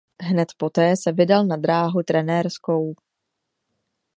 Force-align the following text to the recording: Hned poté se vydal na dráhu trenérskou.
Hned 0.27 0.53
poté 0.57 0.95
se 0.97 1.11
vydal 1.11 1.45
na 1.45 1.57
dráhu 1.57 2.03
trenérskou. 2.03 2.93